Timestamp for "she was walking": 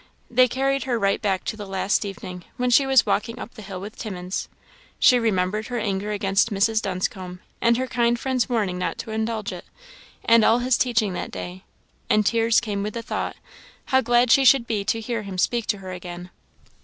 2.71-3.37